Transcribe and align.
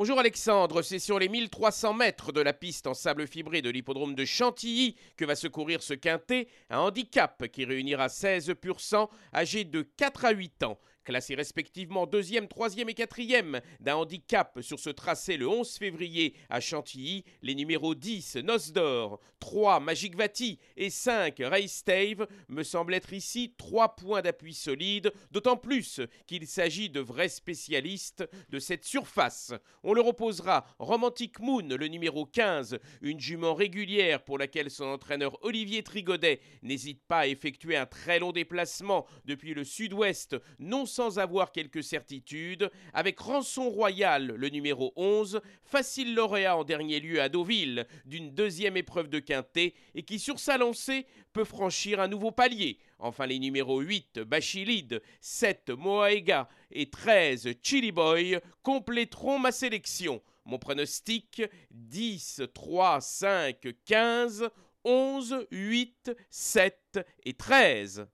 Bonjour 0.00 0.18
Alexandre, 0.18 0.80
c'est 0.80 0.98
sur 0.98 1.18
les 1.18 1.28
1300 1.28 1.92
mètres 1.92 2.32
de 2.32 2.40
la 2.40 2.54
piste 2.54 2.86
en 2.86 2.94
sable 2.94 3.26
fibré 3.26 3.60
de 3.60 3.68
l'hippodrome 3.68 4.14
de 4.14 4.24
Chantilly 4.24 4.96
que 5.18 5.26
va 5.26 5.34
se 5.34 5.46
courir 5.46 5.82
ce 5.82 5.92
quintet, 5.92 6.48
un 6.70 6.78
handicap 6.78 7.46
qui 7.48 7.66
réunira 7.66 8.08
16 8.08 8.54
pur 8.58 8.80
sang 8.80 9.10
âgés 9.34 9.64
de 9.64 9.82
4 9.82 10.24
à 10.24 10.30
8 10.30 10.62
ans 10.62 10.78
classés 11.10 11.34
respectivement 11.34 12.06
deuxième, 12.06 12.46
troisième 12.46 12.88
et 12.88 12.94
quatrième 12.94 13.60
d'un 13.80 13.96
handicap 13.96 14.60
sur 14.62 14.78
ce 14.78 14.90
tracé 14.90 15.36
le 15.36 15.48
11 15.48 15.68
février 15.76 16.36
à 16.48 16.60
Chantilly, 16.60 17.24
les 17.42 17.56
numéros 17.56 17.96
10 17.96 18.36
Noce 18.36 18.70
d'Or, 18.70 19.18
3 19.40 19.80
Magic 19.80 20.14
Vati 20.14 20.60
et 20.76 20.88
5 20.88 21.42
Race 21.42 21.84
me 22.48 22.62
semblent 22.62 22.94
être 22.94 23.12
ici 23.12 23.54
trois 23.58 23.96
points 23.96 24.22
d'appui 24.22 24.54
solides, 24.54 25.12
d'autant 25.32 25.56
plus 25.56 26.00
qu'il 26.28 26.46
s'agit 26.46 26.90
de 26.90 27.00
vrais 27.00 27.28
spécialistes 27.28 28.28
de 28.50 28.60
cette 28.60 28.84
surface. 28.84 29.52
On 29.82 29.94
leur 29.94 30.06
opposera 30.06 30.64
Romantic 30.78 31.40
Moon, 31.40 31.66
le 31.66 31.88
numéro 31.88 32.24
15, 32.24 32.78
une 33.02 33.18
jument 33.18 33.54
régulière 33.54 34.22
pour 34.22 34.38
laquelle 34.38 34.70
son 34.70 34.84
entraîneur 34.84 35.42
Olivier 35.42 35.82
Trigodet 35.82 36.40
n'hésite 36.62 37.02
pas 37.08 37.20
à 37.20 37.26
effectuer 37.26 37.76
un 37.76 37.86
très 37.86 38.20
long 38.20 38.30
déplacement 38.30 39.06
depuis 39.24 39.54
le 39.54 39.64
sud-ouest, 39.64 40.36
non 40.60 40.86
sans 41.00 41.18
avoir 41.18 41.50
quelques 41.50 41.82
certitudes, 41.82 42.70
avec 42.92 43.18
Rançon 43.20 43.70
Royal, 43.70 44.26
le 44.36 44.48
numéro 44.50 44.92
11, 44.96 45.40
facile 45.64 46.14
lauréat 46.14 46.58
en 46.58 46.62
dernier 46.62 47.00
lieu 47.00 47.22
à 47.22 47.30
Deauville 47.30 47.86
d'une 48.04 48.34
deuxième 48.34 48.76
épreuve 48.76 49.08
de 49.08 49.18
quintet 49.18 49.72
et 49.94 50.02
qui 50.02 50.18
sur 50.18 50.38
sa 50.38 50.58
lancée 50.58 51.06
peut 51.32 51.44
franchir 51.44 52.00
un 52.00 52.08
nouveau 52.08 52.32
palier. 52.32 52.80
Enfin 52.98 53.24
les 53.24 53.38
numéros 53.38 53.80
8 53.80 54.18
Bachilide, 54.18 55.00
7 55.22 55.70
Moaega 55.70 56.50
et 56.70 56.90
13 56.90 57.48
Chili 57.62 57.92
Boy 57.92 58.38
compléteront 58.62 59.38
ma 59.38 59.52
sélection. 59.52 60.20
Mon 60.44 60.58
pronostic 60.58 61.42
10, 61.70 62.42
3, 62.52 63.00
5, 63.00 63.56
15, 63.86 64.50
11, 64.84 65.46
8, 65.50 66.10
7 66.28 67.00
et 67.24 67.32
13. 67.32 68.06